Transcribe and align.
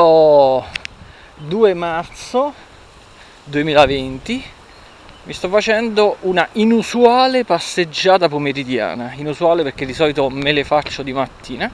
oh, 0.00 0.64
2 1.36 1.74
marzo 1.74 2.52
2020 3.44 4.44
mi 5.24 5.32
sto 5.32 5.48
facendo 5.48 6.16
una 6.20 6.48
inusuale 6.52 7.44
passeggiata 7.44 8.28
pomeridiana. 8.28 9.12
Inusuale 9.16 9.62
perché 9.62 9.84
di 9.84 9.92
solito 9.92 10.30
me 10.30 10.52
le 10.52 10.64
faccio 10.64 11.02
di 11.02 11.12
mattina. 11.12 11.70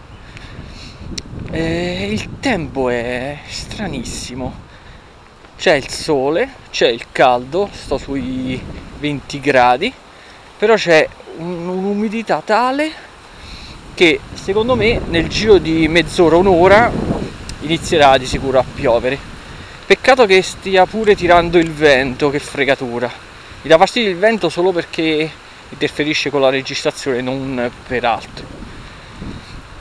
E 1.51 2.09
il 2.11 2.41
tempo 2.41 2.89
è 2.89 3.39
stranissimo. 3.47 4.63
C'è 5.57 5.75
il 5.75 5.89
sole 5.89 6.63
c'è 6.75 6.89
il 6.89 7.05
caldo 7.13 7.69
sto 7.71 7.97
sui 7.97 8.61
20 8.99 9.39
gradi 9.39 9.93
però 10.59 10.75
c'è 10.75 11.09
un'umidità 11.37 12.43
tale 12.45 12.91
che 13.95 14.19
secondo 14.33 14.75
me 14.75 15.01
nel 15.07 15.29
giro 15.29 15.59
di 15.59 15.87
mezz'ora 15.87 16.37
un'ora 16.37 16.91
inizierà 17.65 18.17
di 18.17 18.27
sicuro 18.27 18.59
a 18.59 18.65
piovere. 18.65 19.19
Peccato 19.87 20.25
che 20.27 20.41
stia 20.43 20.87
pure 20.87 21.15
tirando 21.15 21.59
il 21.59 21.71
vento, 21.71 22.31
che 22.31 22.39
fregatura. 22.39 23.11
Mi 23.63 23.69
dà 23.69 23.77
fastidio 23.77 24.11
il 24.11 24.17
vento 24.17 24.49
solo 24.49 24.73
perché 24.73 25.31
interferisce 25.69 26.31
con 26.31 26.41
la 26.41 26.51
registrazione, 26.51 27.21
non 27.21 27.71
per 27.87 28.05
altro. 28.05 28.63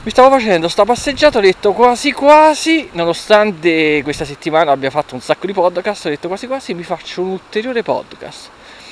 Mi 0.02 0.10
stavo 0.10 0.28
facendo 0.36 0.68
sta 0.68 0.84
passeggiata, 0.84 1.38
ho 1.38 1.40
detto 1.40 1.72
quasi 1.72 2.12
quasi, 2.12 2.90
nonostante 2.92 4.02
questa 4.02 4.26
settimana 4.26 4.72
abbia 4.72 4.90
fatto 4.90 5.14
un 5.14 5.22
sacco 5.22 5.46
di 5.46 5.54
podcast, 5.54 6.04
ho 6.04 6.08
detto 6.10 6.28
quasi 6.28 6.46
quasi 6.46 6.74
mi 6.74 6.82
faccio 6.82 7.22
un 7.22 7.30
ulteriore 7.30 7.82
podcast. 7.82 8.50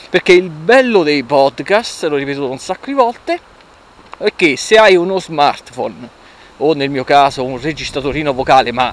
Perché 0.08 0.32
il 0.32 0.48
bello 0.48 1.02
dei 1.02 1.22
podcast, 1.22 2.04
l'ho 2.04 2.16
ripetuto 2.16 2.50
un 2.50 2.58
sacco 2.58 2.86
di 2.86 2.92
volte, 2.94 3.40
è 4.16 4.32
che 4.34 4.56
se 4.56 4.76
hai 4.76 4.96
uno 4.96 5.18
smartphone 5.18 6.20
o 6.62 6.74
nel 6.74 6.90
mio 6.90 7.04
caso 7.04 7.44
un 7.44 7.60
registratorino 7.60 8.32
vocale, 8.32 8.72
ma 8.72 8.92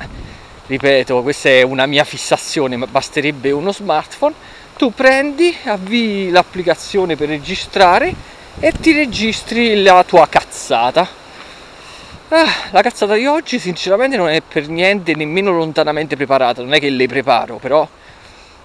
ripeto, 0.65 1.21
questa 1.21 1.49
è 1.49 1.61
una 1.61 1.85
mia 1.85 2.03
fissazione, 2.03 2.75
ma 2.75 2.85
basterebbe 2.85 3.51
uno 3.51 3.71
smartphone, 3.71 4.33
tu 4.77 4.93
prendi, 4.93 5.55
avvii 5.65 6.29
l'applicazione 6.29 7.15
per 7.15 7.29
registrare 7.29 8.13
e 8.59 8.71
ti 8.71 8.93
registri 8.93 9.81
la 9.81 10.03
tua 10.03 10.27
cazzata. 10.27 11.07
Ah, 12.29 12.47
la 12.71 12.81
cazzata 12.81 13.15
di 13.15 13.25
oggi 13.25 13.57
sinceramente 13.57 14.15
non 14.15 14.29
è 14.29 14.41
per 14.41 14.67
niente 14.67 15.15
nemmeno 15.15 15.51
lontanamente 15.51 16.15
preparata, 16.15 16.61
non 16.61 16.73
è 16.73 16.79
che 16.79 16.89
le 16.89 17.07
preparo, 17.07 17.57
però 17.57 17.87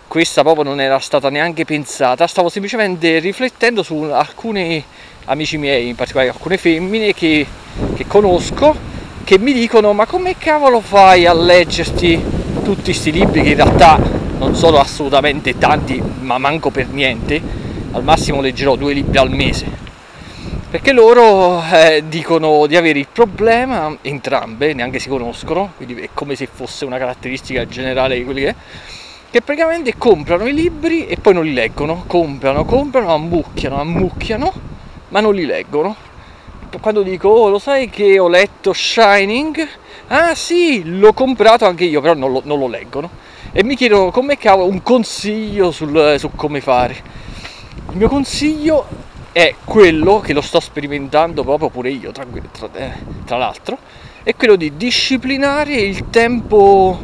questa 0.06 0.42
proprio 0.42 0.64
non 0.64 0.80
era 0.80 0.98
stata 0.98 1.30
neanche 1.30 1.64
pensata, 1.64 2.27
stavo 2.27 2.50
semplicemente 2.50 3.19
riflettendo 3.19 3.82
su 3.82 3.94
alcuni 4.02 4.84
amici 5.25 5.56
miei, 5.56 5.88
in 5.88 5.94
particolare 5.94 6.30
alcune 6.30 6.58
femmine 6.58 7.14
che, 7.14 7.47
che 7.97 8.06
conosco 8.06 8.92
che 9.25 9.39
mi 9.39 9.55
dicono 9.55 9.94
ma 9.94 10.05
come 10.05 10.36
cavolo 10.36 10.80
fai 10.80 11.25
a 11.25 11.33
leggerti 11.33 12.22
tutti 12.62 12.83
questi 12.84 13.11
libri 13.11 13.42
che 13.42 13.50
in 13.50 13.56
realtà 13.56 13.98
non 14.39 14.55
sono 14.55 14.78
assolutamente 14.78 15.56
tanti 15.56 16.00
ma 16.20 16.36
manco 16.36 16.70
per 16.70 16.89
niente? 16.89 17.41
Al 17.92 18.05
massimo 18.05 18.41
leggerò 18.42 18.77
due 18.77 18.92
libri 18.92 19.16
al 19.16 19.31
mese. 19.31 19.83
Perché 20.70 20.92
loro 20.92 21.62
eh, 21.62 22.05
dicono 22.06 22.66
di 22.66 22.77
avere 22.77 22.98
il 22.98 23.06
problema 23.11 23.97
entrambe 24.03 24.75
neanche 24.75 24.98
si 24.98 25.08
conoscono 25.08 25.72
quindi 25.77 25.94
è 25.94 26.11
come 26.12 26.34
se 26.34 26.48
fosse 26.53 26.84
una 26.84 26.98
caratteristica 26.98 27.66
generale 27.66 28.19
di 28.19 28.25
quelli 28.25 28.42
che 28.42 28.55
che 29.31 29.41
praticamente 29.41 29.97
comprano 29.97 30.47
i 30.47 30.53
libri 30.53 31.06
e 31.06 31.16
poi 31.16 31.34
non 31.34 31.44
li 31.44 31.55
leggono. 31.55 32.05
Comprano 32.06 32.64
comprano 32.64 33.14
ammucchiano 33.14 33.81
ammucchiano 33.81 34.53
ma 35.09 35.20
non 35.20 35.34
li 35.34 35.47
leggono 35.47 36.12
quando 36.80 37.03
dico 37.03 37.28
oh 37.28 37.48
lo 37.48 37.58
sai 37.58 37.89
che 37.89 38.19
ho 38.19 38.28
letto 38.28 38.72
Shining? 38.72 39.69
Ah 40.08 40.34
sì 40.34 40.83
l'ho 40.84 41.12
comprato 41.12 41.66
anche 41.66 41.84
io 41.84 42.00
però 42.00 42.14
non 42.14 42.33
lo, 42.33 42.42
non 42.44 42.58
lo 42.58 42.69
leggono 42.69 43.11
e 43.53 43.62
mi 43.62 43.77
chiedono 43.77 44.11
come 44.11 44.36
cavolo 44.36 44.69
un 44.69 44.83
consiglio 44.83 45.70
sul, 45.70 46.16
su 46.19 46.31
come 46.34 46.60
fare? 46.60 46.97
Il 47.91 47.97
mio 47.97 48.09
consiglio 48.09 48.87
è 49.32 49.54
quello 49.65 50.21
che 50.21 50.32
lo 50.32 50.41
sto 50.41 50.60
sperimentando 50.60 51.43
proprio 51.43 51.69
pure 51.69 51.91
io 51.91 52.12
tra, 52.12 52.25
tra, 52.53 52.69
eh, 52.75 52.93
tra 53.25 53.37
l'altro 53.37 53.78
è 54.22 54.34
quello 54.34 54.56
di 54.56 54.77
disciplinare 54.77 55.75
il 55.75 56.09
tempo 56.09 56.98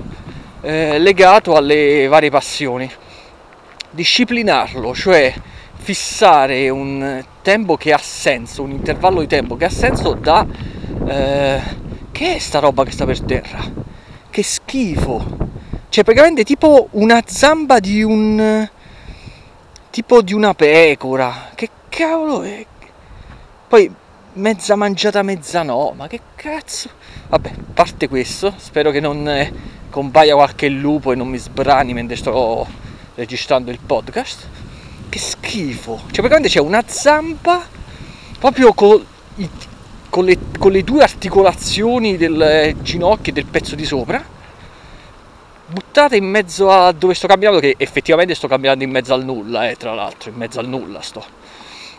eh, 0.62 0.98
legato 0.98 1.54
alle 1.54 2.06
varie 2.08 2.30
passioni. 2.30 2.90
Disciplinarlo 3.90 4.94
cioè 4.94 5.34
fissare 5.80 6.68
un 6.68 7.24
tempo 7.42 7.76
che 7.76 7.92
ha 7.92 7.98
senso, 7.98 8.62
un 8.62 8.70
intervallo 8.70 9.20
di 9.20 9.26
tempo 9.26 9.56
che 9.56 9.64
ha 9.64 9.70
senso 9.70 10.14
da... 10.14 10.46
Eh, 11.06 11.88
che 12.12 12.34
è 12.34 12.38
sta 12.38 12.58
roba 12.58 12.84
che 12.84 12.90
sta 12.90 13.06
per 13.06 13.20
terra? 13.22 13.60
Che 14.28 14.42
schifo! 14.42 15.48
Cioè 15.88 16.04
praticamente 16.04 16.44
tipo 16.44 16.88
una 16.92 17.22
zamba 17.24 17.80
di 17.80 18.02
un... 18.02 18.68
tipo 19.90 20.22
di 20.22 20.34
una 20.34 20.54
pecora. 20.54 21.50
Che 21.54 21.68
cavolo 21.88 22.42
è? 22.42 22.64
Poi 23.66 23.92
mezza 24.34 24.76
mangiata, 24.76 25.22
mezza 25.22 25.62
no. 25.62 25.94
Ma 25.96 26.06
che 26.06 26.20
cazzo? 26.36 26.90
Vabbè, 27.28 27.52
parte 27.72 28.06
questo. 28.06 28.52
Spero 28.58 28.90
che 28.90 29.00
non 29.00 29.26
eh, 29.26 29.52
compaia 29.88 30.34
qualche 30.34 30.68
lupo 30.68 31.12
e 31.12 31.16
non 31.16 31.28
mi 31.28 31.38
sbrani 31.38 31.94
mentre 31.94 32.16
sto 32.16 32.66
registrando 33.14 33.70
il 33.70 33.78
podcast 33.84 34.46
che 35.10 35.18
schifo. 35.18 35.96
Cioè, 35.96 36.24
praticamente 36.24 36.48
c'è 36.48 36.60
una 36.60 36.82
zampa 36.86 37.66
proprio 38.38 38.72
con, 38.72 39.04
i, 39.34 39.50
con, 40.08 40.24
le, 40.24 40.38
con 40.58 40.72
le, 40.72 40.82
due 40.82 41.02
articolazioni 41.02 42.16
del 42.16 42.74
ginocchio 42.80 43.32
e 43.32 43.34
del 43.34 43.44
pezzo 43.44 43.74
di 43.74 43.84
sopra, 43.84 44.24
buttata 45.66 46.16
in 46.16 46.24
mezzo 46.24 46.70
a 46.70 46.92
dove 46.92 47.12
sto 47.12 47.26
camminando, 47.26 47.60
che 47.60 47.74
effettivamente 47.76 48.34
sto 48.34 48.48
camminando 48.48 48.82
in 48.82 48.90
mezzo 48.90 49.12
al 49.12 49.24
nulla, 49.24 49.68
eh, 49.68 49.76
tra 49.76 49.92
l'altro, 49.92 50.30
in 50.30 50.36
mezzo 50.36 50.58
al 50.58 50.68
nulla 50.68 51.02
sto. 51.02 51.22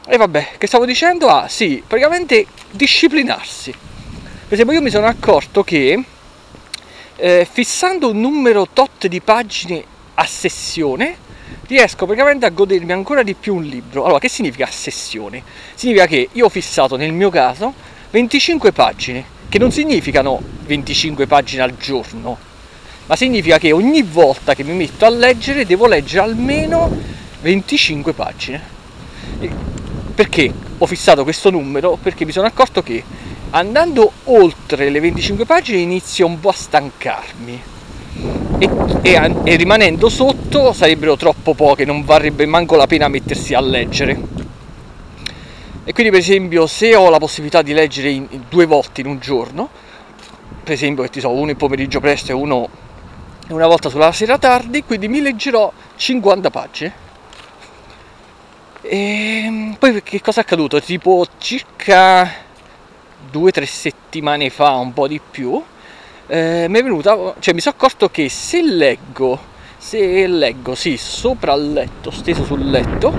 E 0.08 0.18
vabbè, 0.18 0.54
che 0.58 0.66
stavo 0.66 0.86
dicendo? 0.86 1.28
Ah, 1.28 1.48
sì, 1.48 1.84
praticamente 1.86 2.48
disciplinarsi. 2.72 3.72
Per 3.72 4.54
esempio, 4.54 4.76
io 4.76 4.82
mi 4.82 4.90
sono 4.90 5.06
accorto 5.06 5.64
che 5.64 6.04
eh, 7.16 7.48
fissando 7.50 8.10
un 8.10 8.20
numero 8.20 8.68
tot 8.74 9.06
di 9.06 9.22
pagine 9.22 9.84
a 10.16 10.26
sessione, 10.26 11.16
riesco 11.68 12.06
praticamente 12.06 12.46
a 12.46 12.50
godermi 12.50 12.92
ancora 12.92 13.24
di 13.24 13.34
più 13.34 13.56
un 13.56 13.64
libro. 13.64 14.04
Allora, 14.04 14.20
che 14.20 14.30
significa 14.30 14.68
sessione? 14.70 15.44
Significa 15.76 16.06
che 16.06 16.30
io 16.32 16.46
ho 16.46 16.50
fissato 16.50 16.96
nel 16.96 17.14
mio 17.14 17.30
caso 17.30 17.74
25 18.10 18.72
pagine, 18.72 19.24
che 19.48 19.58
non 19.58 19.72
significano 19.72 20.42
25 20.66 21.28
pagine 21.28 21.62
al 21.62 21.78
giorno, 21.78 22.38
ma 23.06 23.16
significa 23.16 23.58
che 23.58 23.72
ogni 23.72 24.02
volta 24.02 24.54
che 24.54 24.64
mi 24.64 24.74
metto 24.74 25.06
a 25.06 25.10
leggere 25.10 25.66
devo 25.66 25.88
leggere 25.88 26.24
almeno 26.24 26.90
25 27.42 28.14
pagine. 28.14 28.62
Perché 30.14 30.54
ho 30.78 30.86
fissato 30.86 31.24
questo 31.24 31.50
numero? 31.50 31.98
Perché 32.02 32.26
mi 32.26 32.32
sono 32.32 32.48
accorto 32.48 32.82
che 32.84 33.04
andando 33.52 34.12
oltre 34.26 34.90
le 34.90 35.00
25 35.00 35.46
pagine 35.46 35.80
inizio 35.80 36.26
un 36.26 36.40
po' 36.40 36.50
a 36.50 36.54
stancarmi 36.54 37.62
e, 38.58 38.70
e, 39.02 39.36
e 39.44 39.56
rimanendo 39.56 40.10
sotto 40.10 40.74
sarebbero 40.74 41.16
troppo 41.16 41.54
poche, 41.54 41.86
non 41.86 42.04
varrebbe 42.04 42.46
manco 42.46 42.76
la 42.76 42.88
pena 42.88 43.08
mettersi 43.08 43.54
a 43.54 43.62
leggere. 43.62 44.20
E 45.84 45.94
quindi 45.94 46.12
per 46.12 46.22
esempio 46.22 46.68
se 46.68 46.96
ho 46.96 47.10
la 47.10 47.18
possibilità 47.18 47.62
di 47.62 47.74
leggere 47.74 48.10
in, 48.10 48.28
in 48.30 48.44
due 48.48 48.66
volte 48.66 49.02
in 49.02 49.08
un 49.08 49.20
giorno, 49.20 49.70
per 50.64 50.74
esempio 50.74 51.04
che 51.04 51.10
ti 51.10 51.20
so, 51.20 51.32
uno 51.32 51.50
il 51.50 51.58
pomeriggio 51.58 52.00
presto 52.00 52.32
e 52.32 52.34
uno 52.36 52.70
una 53.50 53.68
volta 53.68 53.90
sulla 53.90 54.12
sera 54.12 54.38
tardi, 54.38 54.84
quindi 54.84 55.08
mi 55.08 55.22
leggerò 55.22 55.72
50 55.96 56.50
pagine. 56.50 56.94
E 58.82 59.76
poi 59.78 60.02
che 60.04 60.22
cosa 60.22 60.42
è 60.42 60.44
accaduto? 60.44 60.82
Tipo 60.82 61.26
circa 61.38 62.30
due 63.30 63.50
o 63.50 63.52
tre 63.52 63.66
settimane 63.66 64.50
fa, 64.50 64.72
un 64.76 64.94
po' 64.94 65.08
di 65.08 65.20
più, 65.20 65.62
eh, 66.28 66.66
mi 66.70 66.80
è 66.80 66.84
venuta, 66.84 67.36
cioè 67.40 67.54
mi 67.54 67.60
sono 67.60 67.76
accorto 67.78 68.10
che 68.10 68.30
se 68.30 68.62
leggo, 68.62 69.40
se 69.78 70.28
leggo, 70.28 70.76
sì, 70.76 70.98
sopra 70.98 71.54
il 71.54 71.74
letto, 71.74 72.12
steso 72.12 72.44
sul 72.44 72.70
letto, 72.70 73.14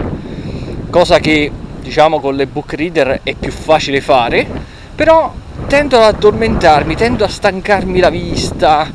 cosa 0.91 1.19
che 1.19 1.51
diciamo 1.81 2.21
con 2.21 2.37
le 2.37 2.47
book 2.47 2.75
reader 2.75 3.21
è 3.23 3.35
più 3.35 3.51
facile 3.51 4.01
fare, 4.01 4.47
però 4.95 5.33
tendo 5.67 5.97
ad 5.97 6.15
addormentarmi, 6.15 6.95
tendo 6.97 7.25
a 7.25 7.29
stancarmi 7.29 7.99
la 7.99 8.11
vista, 8.11 8.91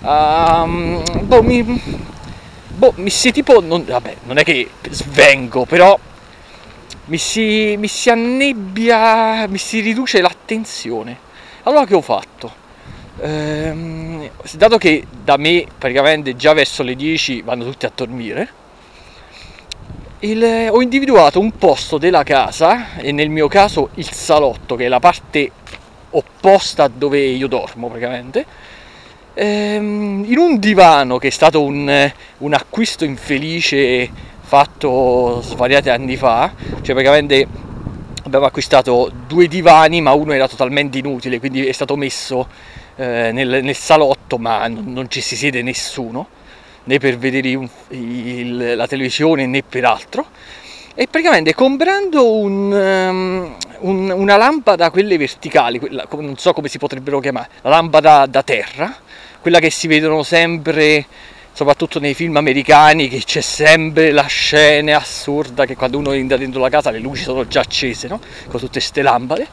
um, 0.00 1.02
boh, 1.22 1.42
mi, 1.42 1.62
boh, 2.68 2.92
mi 2.96 3.10
si 3.10 3.32
tipo, 3.32 3.60
non, 3.60 3.84
vabbè, 3.84 4.16
non 4.24 4.38
è 4.38 4.44
che 4.44 4.68
svengo, 4.90 5.64
però 5.64 5.98
mi 7.06 7.18
si, 7.18 7.76
mi 7.78 7.88
si 7.88 8.10
annebbia, 8.10 9.46
mi 9.48 9.58
si 9.58 9.80
riduce 9.80 10.20
l'attenzione. 10.20 11.30
Allora 11.64 11.84
che 11.84 11.94
ho 11.94 12.00
fatto? 12.00 12.60
Ehm, 13.24 14.28
dato 14.54 14.78
che 14.78 15.06
da 15.22 15.36
me 15.36 15.64
praticamente 15.78 16.34
già 16.34 16.52
verso 16.54 16.82
le 16.82 16.96
10 16.96 17.42
vanno 17.42 17.64
tutti 17.64 17.86
a 17.86 17.92
dormire, 17.94 18.48
il, 20.20 20.68
ho 20.70 20.82
individuato 20.82 21.38
un 21.38 21.52
posto 21.52 21.98
della 21.98 22.24
casa, 22.24 22.96
e 22.96 23.12
nel 23.12 23.28
mio 23.28 23.46
caso 23.46 23.90
il 23.94 24.10
salotto, 24.10 24.74
che 24.74 24.86
è 24.86 24.88
la 24.88 24.98
parte 24.98 25.50
opposta 26.10 26.88
dove 26.88 27.20
io 27.20 27.46
dormo 27.46 27.86
praticamente, 27.86 28.44
ehm, 29.34 30.24
in 30.26 30.38
un 30.38 30.58
divano 30.58 31.18
che 31.18 31.28
è 31.28 31.30
stato 31.30 31.62
un, 31.62 32.12
un 32.38 32.52
acquisto 32.52 33.04
infelice 33.04 34.10
fatto 34.40 35.40
svariati 35.42 35.90
anni 35.90 36.16
fa, 36.16 36.52
cioè 36.82 36.92
praticamente 36.92 37.46
abbiamo 38.24 38.46
acquistato 38.46 39.10
due 39.26 39.46
divani 39.46 40.00
ma 40.00 40.12
uno 40.12 40.32
era 40.32 40.48
totalmente 40.48 40.98
inutile, 40.98 41.38
quindi 41.38 41.66
è 41.66 41.72
stato 41.72 41.96
messo 41.96 42.48
eh, 42.96 43.30
nel, 43.32 43.62
nel, 43.62 43.74
salotto 43.74 44.38
ma 44.38 44.66
non, 44.68 44.92
non, 44.92 45.10
ci 45.10 45.20
si 45.20 45.36
siede 45.36 45.62
nessuno, 45.62 46.28
né 46.84 46.98
per 46.98 47.16
vedere 47.18 47.54
un, 47.54 47.68
il, 47.88 48.76
la 48.76 48.86
televisione 48.86 49.46
né 49.46 49.62
per 49.62 49.84
altro. 49.84 50.26
E 50.94 51.06
praticamente 51.06 51.54
comprando 51.54 52.36
un, 52.36 52.70
um, 52.70 53.56
un, 53.80 54.10
una 54.10 54.36
lampada, 54.36 54.90
quelle 54.90 55.16
verticali, 55.16 55.78
quella, 55.78 56.06
non 56.10 56.36
so 56.36 56.52
come 56.52 56.68
si 56.68 56.76
potrebbero 56.76 57.18
chiamare, 57.18 57.48
la 57.62 57.70
lampada 57.70 58.26
da 58.26 58.42
terra, 58.42 58.94
quella 59.40 59.58
che 59.58 59.70
si 59.70 59.86
vedono 59.86 60.22
sempre 60.22 61.06
soprattutto 61.54 61.98
nei 61.98 62.14
film 62.14 62.36
americani 62.36 63.08
che 63.08 63.22
c'è 63.24 63.42
sempre 63.42 64.10
la 64.10 64.24
scena 64.24 64.96
assurda 64.96 65.66
che 65.66 65.76
quando 65.76 65.98
uno 65.98 66.12
entra 66.12 66.38
dentro 66.38 66.60
la 66.60 66.70
casa 66.70 66.90
le 66.90 66.98
luci 66.98 67.22
sono 67.22 67.46
già 67.46 67.60
accese, 67.60 68.08
no? 68.08 68.20
Con 68.48 68.58
tutte 68.58 68.78
queste 68.78 69.02
lampade. 69.02 69.46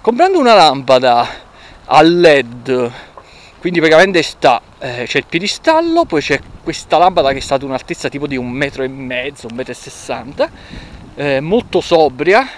Comprando 0.00 0.38
una 0.38 0.54
lampada 0.54 1.43
a 1.86 2.02
LED, 2.02 2.92
quindi 3.58 3.78
praticamente 3.78 4.22
sta, 4.22 4.60
eh, 4.78 5.04
c'è 5.06 5.18
il 5.18 5.26
piedistallo, 5.26 6.04
poi 6.04 6.20
c'è 6.20 6.40
questa 6.62 6.98
lampada 6.98 7.32
che 7.32 7.38
è 7.38 7.40
stata 7.40 7.64
un'altezza 7.64 8.08
tipo 8.08 8.26
di 8.26 8.36
un 8.36 8.50
metro 8.50 8.82
e 8.82 8.88
mezzo, 8.88 9.48
un 9.48 9.56
metro 9.56 9.72
e 9.72 9.74
sessanta, 9.74 10.50
eh, 11.14 11.40
molto 11.40 11.80
sobria, 11.80 12.48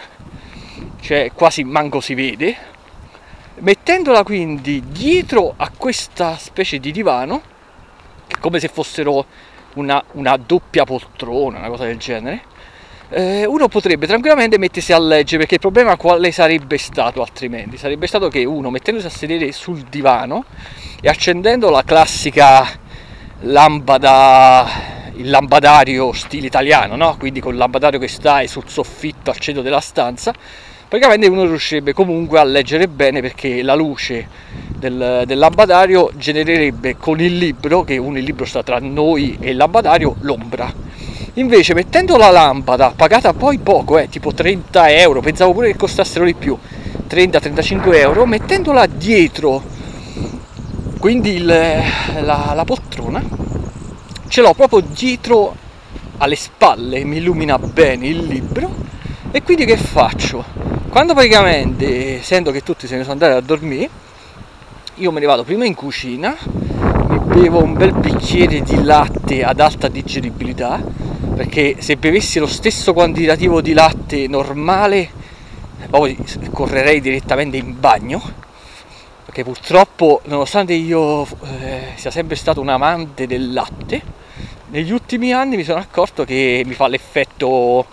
cioè 1.00 1.30
quasi 1.34 1.64
manco 1.64 2.00
si 2.00 2.14
vede. 2.14 2.56
Mettendola 3.58 4.22
quindi 4.22 4.82
dietro 4.86 5.54
a 5.56 5.70
questa 5.76 6.36
specie 6.36 6.78
di 6.78 6.92
divano, 6.92 7.42
come 8.40 8.60
se 8.60 8.68
fossero 8.68 9.24
una, 9.74 10.02
una 10.12 10.36
doppia 10.36 10.84
poltrona, 10.84 11.58
una 11.58 11.68
cosa 11.68 11.84
del 11.84 11.98
genere, 11.98 12.42
uno 13.08 13.68
potrebbe 13.68 14.06
tranquillamente 14.06 14.58
mettersi 14.58 14.92
a 14.92 14.98
leggere 14.98 15.38
perché 15.38 15.54
il 15.54 15.60
problema 15.60 15.96
quale 15.96 16.32
sarebbe 16.32 16.76
stato 16.76 17.22
altrimenti? 17.22 17.76
Sarebbe 17.76 18.06
stato 18.08 18.28
che 18.28 18.44
uno 18.44 18.70
mettendosi 18.70 19.06
a 19.06 19.10
sedere 19.10 19.52
sul 19.52 19.82
divano 19.82 20.44
e 21.00 21.08
accendendo 21.08 21.70
la 21.70 21.84
classica 21.84 22.66
lampada, 23.40 24.66
il 25.14 25.30
lampadario 25.30 26.12
stile 26.12 26.46
italiano, 26.46 26.96
no? 26.96 27.16
quindi 27.16 27.40
con 27.40 27.52
il 27.52 27.58
lampadario 27.58 28.00
che 28.00 28.08
stai 28.08 28.48
sul 28.48 28.64
soffitto 28.66 29.30
al 29.30 29.38
centro 29.38 29.62
della 29.62 29.80
stanza, 29.80 30.34
praticamente 30.88 31.28
uno 31.28 31.44
riuscirebbe 31.44 31.92
comunque 31.92 32.40
a 32.40 32.44
leggere 32.44 32.88
bene 32.88 33.20
perché 33.20 33.62
la 33.62 33.74
luce 33.74 34.28
del, 34.68 35.22
del 35.26 35.38
lampadario 35.38 36.10
genererebbe 36.16 36.96
con 36.96 37.20
il 37.20 37.36
libro, 37.36 37.84
che 37.84 37.98
un 37.98 38.14
libro 38.14 38.44
sta 38.44 38.64
tra 38.64 38.78
noi 38.80 39.36
e 39.40 39.50
il 39.50 39.56
lampadario, 39.56 40.16
l'ombra. 40.20 40.85
Invece 41.38 41.74
mettendo 41.74 42.16
la 42.16 42.30
lampada, 42.30 42.94
pagata 42.96 43.34
poi 43.34 43.58
poco, 43.58 43.98
eh, 43.98 44.08
tipo 44.08 44.32
30 44.32 44.90
euro, 44.92 45.20
pensavo 45.20 45.52
pure 45.52 45.70
che 45.70 45.76
costassero 45.76 46.24
di 46.24 46.32
più, 46.32 46.56
30-35 47.06 47.94
euro, 47.96 48.24
mettendola 48.24 48.86
dietro, 48.86 49.62
quindi 50.98 51.34
il, 51.34 51.44
la, 51.44 52.52
la 52.54 52.64
poltrona, 52.64 53.22
ce 54.28 54.40
l'ho 54.40 54.54
proprio 54.54 54.80
dietro 54.80 55.54
alle 56.16 56.36
spalle, 56.36 57.04
mi 57.04 57.18
illumina 57.18 57.58
bene 57.58 58.06
il 58.06 58.24
libro 58.24 58.74
e 59.30 59.42
quindi 59.42 59.66
che 59.66 59.76
faccio? 59.76 60.42
Quando 60.88 61.12
praticamente 61.12 62.22
sento 62.22 62.50
che 62.50 62.62
tutti 62.62 62.86
se 62.86 62.96
ne 62.96 63.02
sono 63.02 63.12
andati 63.12 63.32
a 63.32 63.40
dormire, 63.40 63.90
io 64.94 65.12
me 65.12 65.20
ne 65.20 65.26
vado 65.26 65.44
prima 65.44 65.66
in 65.66 65.74
cucina, 65.74 66.34
mi 67.08 67.18
bevo 67.18 67.62
un 67.62 67.74
bel 67.74 67.92
bicchiere 67.92 68.62
di 68.62 68.82
latte 68.82 69.44
ad 69.44 69.60
alta 69.60 69.88
digeribilità, 69.88 71.04
perché 71.36 71.76
se 71.80 71.96
bevessi 71.96 72.38
lo 72.38 72.46
stesso 72.46 72.94
quantitativo 72.94 73.60
di 73.60 73.74
latte 73.74 74.26
normale, 74.26 75.10
poi 75.90 76.16
correrei 76.50 77.02
direttamente 77.02 77.58
in 77.58 77.78
bagno, 77.78 78.22
perché 79.26 79.44
purtroppo, 79.44 80.22
nonostante 80.24 80.72
io 80.72 81.24
eh, 81.24 81.88
sia 81.96 82.10
sempre 82.10 82.36
stato 82.36 82.62
un 82.62 82.70
amante 82.70 83.26
del 83.26 83.52
latte, 83.52 84.00
negli 84.68 84.90
ultimi 84.90 85.34
anni 85.34 85.56
mi 85.56 85.62
sono 85.62 85.78
accorto 85.78 86.24
che 86.24 86.62
mi 86.64 86.72
fa 86.72 86.88
l'effetto 86.88 87.84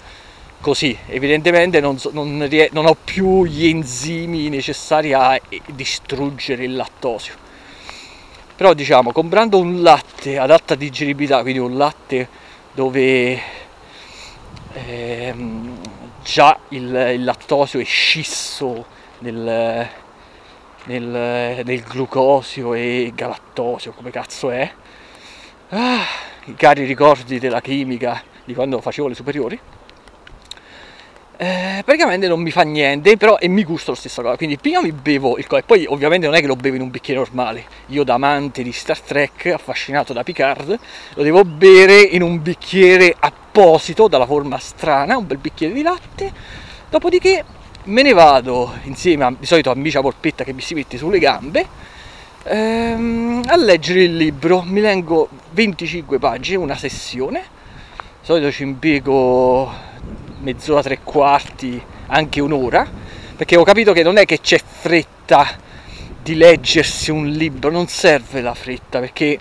così, 0.61 0.97
evidentemente 1.07 1.81
non, 1.81 1.97
non, 2.13 2.49
non, 2.71 2.85
ho 2.85 2.95
più 2.95 3.43
gli 3.43 3.67
enzimi 3.67 4.47
necessari 4.47 5.11
a 5.11 5.37
distruggere 5.65 6.63
il 6.63 6.75
lattosio. 6.75 7.33
Però 8.55 8.73
diciamo, 8.73 9.11
comprando 9.11 9.59
un 9.59 9.81
latte 9.81 10.37
ad 10.37 10.49
alta 10.49 10.75
digeribilità, 10.75 11.41
quindi 11.41 11.59
un 11.59 11.75
latte 11.75 12.41
dove 12.73 13.41
ehm, 14.73 15.79
già 16.23 16.59
il, 16.69 17.11
il, 17.13 17.23
lattosio 17.23 17.79
è 17.79 17.83
scisso 17.83 18.85
nel, 19.19 19.87
nel, 20.85 21.61
nel, 21.63 21.83
glucosio 21.83 22.73
e 22.73 23.11
galattosio, 23.13 23.91
come 23.91 24.11
cazzo 24.11 24.49
è, 24.49 24.71
ah, 25.69 26.05
i 26.45 26.55
cari 26.55 26.85
ricordi 26.85 27.39
della 27.39 27.61
chimica 27.61 28.21
di 28.43 28.53
quando 28.53 28.81
facevo 28.81 29.07
le 29.07 29.15
superiori 29.15 29.59
eh, 31.43 31.81
praticamente 31.83 32.29
non 32.29 32.41
mi 32.41 32.51
fa 32.51 32.61
niente, 32.61 33.17
però 33.17 33.37
e 33.37 33.49
mi 33.49 33.65
gusta 33.65 33.91
lo 33.91 33.97
stesso 33.97 34.21
cosa. 34.21 34.37
Quindi 34.37 34.57
prima 34.57 34.79
mi 34.81 34.93
bevo 34.93 35.37
il 35.37 35.45
e 35.49 35.63
poi 35.63 35.85
ovviamente 35.85 36.25
non 36.25 36.35
è 36.35 36.39
che 36.39 36.47
lo 36.47 36.55
bevo 36.55 36.77
in 36.77 36.81
un 36.81 36.89
bicchiere 36.89 37.19
normale. 37.19 37.65
Io 37.87 38.05
da 38.05 38.13
amante 38.13 38.63
di 38.63 38.71
Star 38.71 38.99
Trek, 39.01 39.47
affascinato 39.47 40.13
da 40.13 40.23
Picard, 40.23 40.79
lo 41.15 41.23
devo 41.23 41.43
bere 41.43 41.99
in 41.99 42.21
un 42.21 42.41
bicchiere 42.41 43.13
apposito, 43.19 44.07
dalla 44.07 44.25
forma 44.25 44.57
strana, 44.57 45.17
un 45.17 45.27
bel 45.27 45.37
bicchiere 45.37 45.73
di 45.73 45.81
latte. 45.81 46.31
Dopodiché 46.89 47.43
me 47.85 48.01
ne 48.03 48.13
vado 48.13 48.75
insieme 48.83 49.25
a, 49.25 49.35
di 49.37 49.45
solito 49.45 49.69
a 49.69 49.75
Micia 49.75 49.99
Polpetta 49.99 50.45
che 50.45 50.53
mi 50.53 50.61
si 50.61 50.73
mette 50.73 50.97
sulle 50.97 51.19
gambe 51.19 51.67
ehm, 52.43 53.41
a 53.47 53.57
leggere 53.57 54.03
il 54.03 54.15
libro. 54.15 54.61
Mi 54.61 54.79
leggo 54.79 55.27
25 55.51 56.19
pagine, 56.19 56.55
una 56.55 56.77
sessione. 56.77 57.39
Di 58.21 58.29
solito 58.29 58.49
ci 58.49 58.63
impiego 58.63 59.91
mezz'ora, 60.43 60.83
tre 60.83 60.99
quarti, 61.03 61.81
anche 62.07 62.41
un'ora, 62.41 62.87
perché 63.35 63.55
ho 63.55 63.63
capito 63.63 63.93
che 63.93 64.03
non 64.03 64.17
è 64.17 64.25
che 64.25 64.39
c'è 64.39 64.59
fretta 64.63 65.47
di 66.21 66.35
leggersi 66.35 67.11
un 67.11 67.27
libro, 67.27 67.71
non 67.71 67.87
serve 67.87 68.41
la 68.41 68.53
fretta, 68.53 68.99
perché 68.99 69.39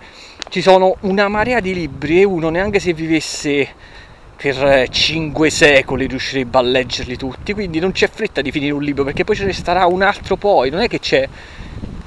ci 0.48 0.62
sono 0.62 0.96
una 1.00 1.28
marea 1.28 1.60
di 1.60 1.74
libri 1.74 2.20
e 2.20 2.24
uno 2.24 2.48
neanche 2.48 2.78
se 2.78 2.92
vivesse 2.92 3.68
per 4.36 4.88
cinque 4.88 5.50
secoli 5.50 6.06
riuscirebbe 6.06 6.58
a 6.58 6.62
leggerli 6.62 7.16
tutti, 7.16 7.52
quindi 7.52 7.78
non 7.78 7.92
c'è 7.92 8.08
fretta 8.08 8.40
di 8.40 8.50
finire 8.50 8.72
un 8.72 8.82
libro, 8.82 9.04
perché 9.04 9.24
poi 9.24 9.36
ce 9.36 9.44
ne 9.44 9.52
starà 9.52 9.86
un 9.86 10.02
altro 10.02 10.36
poi, 10.36 10.70
non 10.70 10.80
è 10.80 10.88
che 10.88 10.98
c'è 10.98 11.28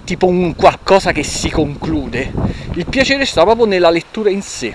tipo 0.03 0.27
un 0.27 0.55
qualcosa 0.55 1.11
che 1.11 1.23
si 1.23 1.49
conclude, 1.49 2.31
il 2.73 2.85
piacere 2.87 3.25
sta 3.25 3.43
proprio 3.43 3.65
nella 3.65 3.89
lettura 3.89 4.29
in 4.29 4.41
sé. 4.41 4.73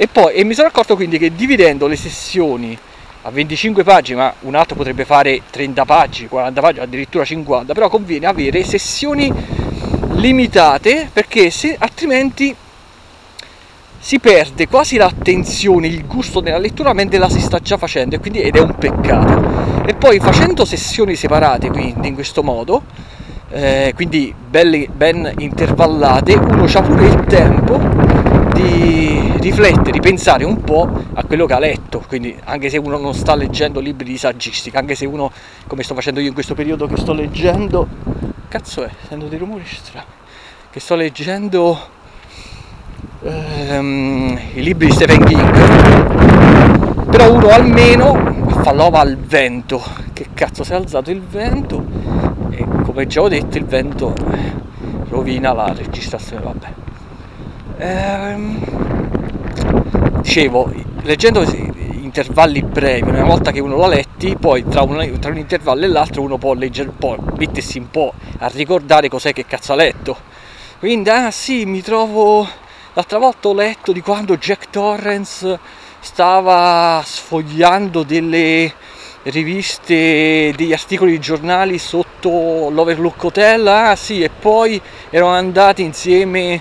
E 0.00 0.06
poi 0.06 0.34
e 0.34 0.44
mi 0.44 0.54
sono 0.54 0.68
accorto 0.68 0.94
quindi 0.94 1.18
che 1.18 1.34
dividendo 1.34 1.86
le 1.86 1.96
sessioni 1.96 2.78
a 3.22 3.30
25 3.30 3.84
pagine, 3.84 4.18
ma 4.18 4.34
un 4.40 4.54
altro 4.54 4.76
potrebbe 4.76 5.04
fare 5.04 5.42
30 5.50 5.84
pagine, 5.84 6.28
40 6.28 6.60
pagine, 6.60 6.84
addirittura 6.84 7.24
50, 7.24 7.72
però 7.74 7.88
conviene 7.88 8.26
avere 8.26 8.64
sessioni 8.64 9.32
limitate 10.12 11.08
perché 11.12 11.50
se, 11.50 11.76
altrimenti 11.78 12.54
si 14.00 14.20
perde 14.20 14.68
quasi 14.68 14.96
l'attenzione, 14.96 15.88
il 15.88 16.06
gusto 16.06 16.40
della 16.40 16.58
lettura 16.58 16.92
mentre 16.92 17.18
la 17.18 17.28
si 17.28 17.40
sta 17.40 17.58
già 17.58 17.76
facendo 17.76 18.14
e 18.14 18.20
quindi, 18.20 18.40
ed 18.40 18.56
è 18.56 18.60
un 18.60 18.74
peccato. 18.76 19.84
E 19.84 19.94
poi 19.94 20.18
facendo 20.20 20.64
sessioni 20.64 21.14
separate, 21.14 21.68
quindi 21.68 22.08
in 22.08 22.14
questo 22.14 22.42
modo, 22.42 22.82
eh, 23.50 23.92
quindi 23.94 24.32
belle, 24.48 24.88
ben 24.90 25.32
intervallate, 25.38 26.34
uno 26.34 26.64
ha 26.64 26.82
pure 26.82 27.06
il 27.06 27.24
tempo 27.26 28.07
di 28.58 29.32
riflettere, 29.38 29.92
di 29.92 30.00
pensare 30.00 30.44
un 30.44 30.60
po' 30.62 30.90
a 31.14 31.24
quello 31.24 31.46
che 31.46 31.54
ha 31.54 31.58
letto, 31.58 32.04
quindi 32.06 32.36
anche 32.44 32.68
se 32.68 32.76
uno 32.78 32.98
non 32.98 33.14
sta 33.14 33.34
leggendo 33.34 33.78
libri 33.80 34.04
di 34.04 34.18
saggistica, 34.18 34.80
anche 34.80 34.94
se 34.94 35.06
uno, 35.06 35.30
come 35.66 35.82
sto 35.82 35.94
facendo 35.94 36.20
io 36.20 36.28
in 36.28 36.34
questo 36.34 36.54
periodo 36.54 36.86
che 36.86 36.96
sto 36.96 37.12
leggendo, 37.12 37.86
cazzo 38.48 38.84
è, 38.84 38.90
sento 39.06 39.26
dei 39.26 39.38
rumori 39.38 39.64
strani, 39.64 40.06
che 40.70 40.80
sto 40.80 40.96
leggendo 40.96 41.78
ehm, 43.22 44.38
i 44.54 44.62
libri 44.62 44.86
di 44.86 44.92
Stephen 44.92 45.24
King, 45.24 47.06
però 47.10 47.32
uno 47.32 47.48
almeno 47.48 48.46
fa 48.62 48.72
l'ova 48.72 49.00
al 49.00 49.16
vento, 49.16 49.82
che 50.12 50.28
cazzo 50.34 50.64
si 50.64 50.72
è 50.72 50.74
alzato 50.74 51.10
il 51.10 51.20
vento 51.20 51.84
e 52.50 52.66
come 52.82 53.06
già 53.06 53.22
ho 53.22 53.28
detto 53.28 53.56
il 53.56 53.64
vento 53.64 54.14
rovina 55.08 55.52
la 55.52 55.72
registrazione, 55.72 56.42
vabbè. 56.42 56.87
Ehm, 57.80 58.58
dicevo, 60.20 60.68
leggendo 61.02 61.44
intervalli 62.00 62.60
brevi, 62.60 63.08
una 63.08 63.22
volta 63.22 63.52
che 63.52 63.60
uno 63.60 63.76
l'ha 63.76 63.86
letti, 63.86 64.36
poi 64.38 64.64
tra 64.66 64.82
un, 64.82 65.16
tra 65.20 65.30
un 65.30 65.38
intervallo 65.38 65.84
e 65.84 65.88
l'altro 65.88 66.22
uno 66.22 66.38
può 66.38 66.54
leggere, 66.54 66.90
può 66.90 67.16
mettersi 67.36 67.78
un 67.78 67.88
po' 67.88 68.14
a 68.38 68.50
ricordare 68.52 69.08
cos'è 69.08 69.32
che 69.32 69.46
cazzo 69.46 69.74
ha 69.74 69.76
letto. 69.76 70.16
Quindi, 70.80 71.08
ah 71.08 71.30
sì, 71.30 71.66
mi 71.66 71.80
trovo... 71.80 72.46
L'altra 72.94 73.18
volta 73.18 73.46
ho 73.46 73.54
letto 73.54 73.92
di 73.92 74.00
quando 74.00 74.36
Jack 74.36 74.70
Torrance 74.70 75.56
stava 76.00 77.00
sfogliando 77.04 78.02
delle 78.02 78.72
riviste, 79.24 80.52
degli 80.56 80.72
articoli 80.72 81.12
di 81.12 81.20
giornali 81.20 81.78
sotto 81.78 82.70
l'Overlook 82.70 83.22
Hotel, 83.22 83.64
ah 83.68 83.94
sì, 83.94 84.20
e 84.20 84.30
poi 84.30 84.80
erano 85.10 85.30
andati 85.30 85.82
insieme 85.82 86.60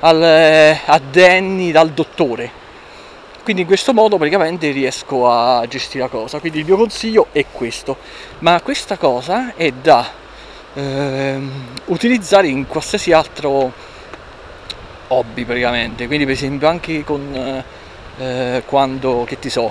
al, 0.00 0.22
a 0.22 1.00
Danny 1.10 1.70
dal 1.70 1.90
dottore. 1.90 2.64
Quindi 3.42 3.62
in 3.62 3.68
questo 3.68 3.92
modo 3.92 4.16
praticamente 4.16 4.70
riesco 4.70 5.30
a 5.30 5.64
gestire 5.68 6.04
la 6.04 6.10
cosa. 6.10 6.40
Quindi 6.40 6.58
il 6.60 6.64
mio 6.64 6.76
consiglio 6.76 7.28
è 7.30 7.44
questo. 7.52 7.96
Ma 8.40 8.60
questa 8.60 8.96
cosa 8.96 9.54
è 9.54 9.70
da 9.70 10.10
ehm, 10.74 11.50
utilizzare 11.86 12.48
in 12.48 12.66
qualsiasi 12.66 13.12
altro 13.12 13.72
hobby 15.08 15.44
praticamente. 15.44 16.06
Quindi 16.06 16.24
per 16.24 16.34
esempio 16.34 16.68
anche 16.68 17.04
con 17.04 17.64
eh, 18.18 18.62
quando, 18.66 19.24
che 19.26 19.38
ti 19.38 19.50
so, 19.50 19.70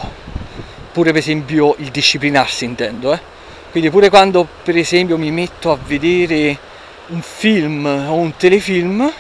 pure 0.91 1.12
per 1.12 1.20
esempio 1.20 1.75
il 1.79 1.89
disciplinarsi 1.89 2.65
intendo, 2.65 3.13
eh. 3.13 3.34
Quindi 3.72 3.89
pure 3.89 4.10
quando 4.10 4.48
per 4.63 4.77
esempio 4.77 5.17
mi 5.17 5.32
metto 5.32 5.72
a 5.72 5.77
vedere 5.86 6.58
un 7.08 7.22
film 7.22 7.86
o 7.86 8.13
un 8.13 8.34
telefilm, 8.38 9.12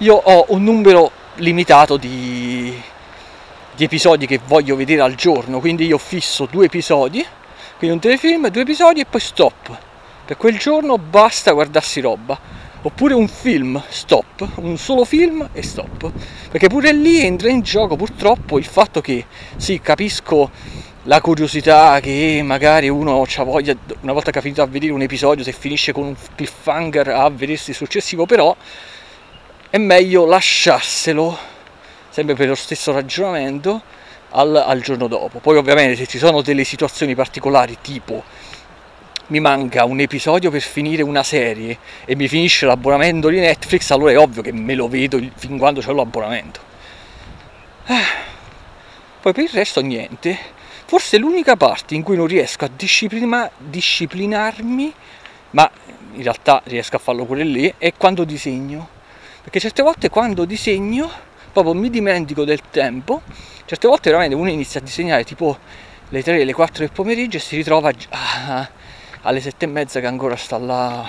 io 0.00 0.14
ho 0.14 0.46
un 0.48 0.64
numero 0.64 1.10
limitato 1.36 1.98
di, 1.98 2.74
di 3.76 3.84
episodi 3.84 4.26
che 4.26 4.40
voglio 4.46 4.74
vedere 4.74 5.02
al 5.02 5.14
giorno, 5.14 5.60
quindi 5.60 5.84
io 5.84 5.98
fisso 5.98 6.48
due 6.50 6.66
episodi, 6.66 7.24
quindi 7.76 7.96
un 7.96 8.00
telefilm, 8.00 8.48
due 8.48 8.62
episodi 8.62 9.00
e 9.00 9.04
poi 9.04 9.20
stop. 9.20 9.78
Per 10.24 10.38
quel 10.38 10.56
giorno 10.58 10.96
basta 10.96 11.52
guardarsi 11.52 12.00
roba. 12.00 12.38
Oppure 12.82 13.12
un 13.12 13.28
film, 13.28 13.82
stop, 13.90 14.48
un 14.56 14.78
solo 14.78 15.04
film 15.04 15.46
e 15.52 15.62
stop. 15.62 16.10
Perché 16.50 16.68
pure 16.68 16.94
lì 16.94 17.20
entra 17.20 17.50
in 17.50 17.60
gioco 17.60 17.94
purtroppo 17.96 18.56
il 18.56 18.64
fatto 18.64 19.02
che, 19.02 19.26
sì, 19.56 19.80
capisco 19.80 20.50
la 21.04 21.20
curiosità 21.20 22.00
che 22.00 22.40
magari 22.42 22.88
uno 22.88 23.22
ha 23.22 23.42
voglia, 23.44 23.76
una 24.00 24.14
volta 24.14 24.30
che 24.30 24.38
ha 24.38 24.42
finito 24.42 24.62
a 24.62 24.66
vedere 24.66 24.92
un 24.92 25.02
episodio, 25.02 25.44
se 25.44 25.52
finisce 25.52 25.92
con 25.92 26.04
un 26.04 26.14
cliffhanger 26.34 27.08
a 27.08 27.28
vedersi 27.28 27.70
il 27.70 27.76
successivo, 27.76 28.24
però 28.24 28.56
è 29.70 29.78
meglio 29.78 30.26
lasciarselo 30.26 31.38
sempre 32.10 32.34
per 32.34 32.48
lo 32.48 32.56
stesso 32.56 32.92
ragionamento, 32.92 33.80
al, 34.30 34.54
al 34.54 34.80
giorno 34.82 35.06
dopo. 35.06 35.38
Poi 35.38 35.56
ovviamente 35.56 35.96
se 35.96 36.06
ci 36.06 36.18
sono 36.18 36.42
delle 36.42 36.64
situazioni 36.64 37.14
particolari 37.14 37.78
tipo 37.80 38.22
mi 39.28 39.38
manca 39.38 39.84
un 39.84 40.00
episodio 40.00 40.50
per 40.50 40.60
finire 40.60 41.02
una 41.02 41.22
serie 41.22 41.78
e 42.04 42.16
mi 42.16 42.26
finisce 42.26 42.66
l'abbonamento 42.66 43.28
di 43.28 43.38
Netflix, 43.38 43.90
allora 43.90 44.10
è 44.10 44.18
ovvio 44.18 44.42
che 44.42 44.52
me 44.52 44.74
lo 44.74 44.88
vedo 44.88 45.20
fin 45.36 45.56
quando 45.56 45.80
ho 45.84 45.92
l'abbonamento. 45.92 46.60
Ah. 47.86 48.28
Poi 49.20 49.32
per 49.32 49.44
il 49.44 49.50
resto 49.50 49.80
niente. 49.80 50.36
Forse 50.84 51.18
l'unica 51.18 51.54
parte 51.54 51.94
in 51.94 52.02
cui 52.02 52.16
non 52.16 52.26
riesco 52.26 52.64
a 52.64 52.70
disciplina- 52.74 53.48
disciplinarmi, 53.56 54.92
ma 55.50 55.70
in 56.14 56.22
realtà 56.22 56.60
riesco 56.64 56.96
a 56.96 56.98
farlo 56.98 57.24
pure 57.24 57.44
lì, 57.44 57.72
è 57.78 57.92
quando 57.96 58.24
disegno. 58.24 58.98
Perché 59.42 59.60
certe 59.60 59.82
volte 59.82 60.08
quando 60.08 60.44
disegno 60.44 61.28
proprio 61.52 61.74
mi 61.74 61.90
dimentico 61.90 62.44
del 62.44 62.60
tempo. 62.70 63.22
Certe 63.64 63.86
volte 63.86 64.10
veramente 64.10 64.36
uno 64.36 64.50
inizia 64.50 64.80
a 64.80 64.82
disegnare 64.82 65.24
tipo 65.24 65.58
le 66.08 66.22
3, 66.22 66.44
le 66.44 66.52
4 66.52 66.84
del 66.84 66.92
pomeriggio 66.92 67.36
e 67.36 67.40
si 67.40 67.56
ritrova 67.56 67.90
alle 69.22 69.40
7 69.40 69.64
e 69.64 69.68
mezza 69.68 70.00
che 70.00 70.06
ancora 70.06 70.36
sta 70.36 70.58
là 70.58 71.08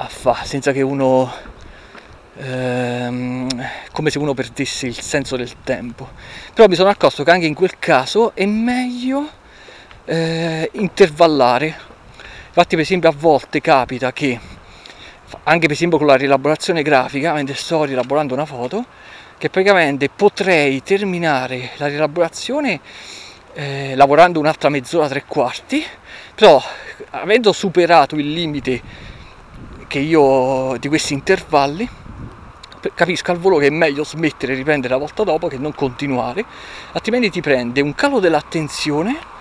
a 0.00 0.06
fa, 0.06 0.42
senza 0.44 0.72
che 0.72 0.82
uno 0.82 1.32
ehm, 2.36 3.48
come 3.92 4.10
se 4.10 4.18
uno 4.18 4.34
perdesse 4.34 4.86
il 4.86 5.00
senso 5.00 5.36
del 5.36 5.62
tempo. 5.62 6.08
Però 6.52 6.68
mi 6.68 6.74
sono 6.74 6.88
accorto 6.88 7.22
che 7.22 7.30
anche 7.30 7.46
in 7.46 7.54
quel 7.54 7.78
caso 7.78 8.34
è 8.34 8.44
meglio 8.46 9.28
eh, 10.04 10.68
intervallare. 10.74 11.86
Infatti 12.48 12.74
per 12.74 12.84
esempio 12.84 13.08
a 13.08 13.14
volte 13.16 13.60
capita 13.60 14.12
che 14.12 14.57
anche 15.44 15.66
per 15.66 15.76
esempio 15.76 15.98
con 15.98 16.06
la 16.06 16.16
rielaborazione 16.16 16.82
grafica, 16.82 17.32
mentre 17.32 17.54
sto 17.54 17.84
rielaborando 17.84 18.34
una 18.34 18.46
foto, 18.46 18.84
che 19.36 19.50
praticamente 19.50 20.08
potrei 20.08 20.82
terminare 20.82 21.70
la 21.76 21.86
rielaborazione 21.86 22.80
eh, 23.54 23.94
lavorando 23.94 24.40
un'altra 24.40 24.68
mezz'ora, 24.68 25.08
tre 25.08 25.24
quarti, 25.26 25.84
però 26.34 26.62
avendo 27.10 27.52
superato 27.52 28.16
il 28.16 28.32
limite 28.32 28.82
che 29.86 29.98
io 29.98 30.76
di 30.78 30.88
questi 30.88 31.14
intervalli, 31.14 31.88
capisco 32.94 33.30
al 33.32 33.38
volo 33.38 33.58
che 33.58 33.66
è 33.66 33.70
meglio 33.70 34.04
smettere 34.04 34.52
e 34.52 34.56
riprendere 34.56 34.92
la 34.92 35.00
volta 35.00 35.24
dopo 35.24 35.48
che 35.48 35.58
non 35.58 35.74
continuare, 35.74 36.44
altrimenti 36.92 37.30
ti 37.30 37.40
prende 37.40 37.80
un 37.80 37.94
calo 37.94 38.20
dell'attenzione 38.20 39.36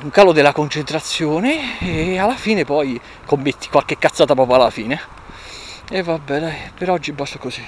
un 0.00 0.10
calo 0.10 0.32
della 0.32 0.52
concentrazione 0.52 1.78
e 1.80 2.18
alla 2.18 2.34
fine 2.34 2.64
poi 2.64 3.00
commetti 3.26 3.68
qualche 3.68 3.98
cazzata 3.98 4.34
proprio 4.34 4.56
alla 4.56 4.70
fine. 4.70 5.00
E 5.90 6.02
vabbè 6.02 6.40
dai, 6.40 6.56
per 6.76 6.90
oggi 6.90 7.12
basta 7.12 7.38
così. 7.38 7.62